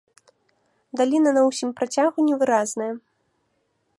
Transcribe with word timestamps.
Даліна 1.01 1.29
на 1.37 1.43
ўсім 1.49 1.69
працягу 1.81 2.19
невыразная. 2.31 2.91